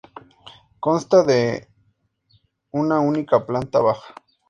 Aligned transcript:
Consta 0.79 1.21
de 1.21 1.69
una 2.71 3.01
única 3.01 3.45
planta 3.45 3.81
baja. 3.81 4.15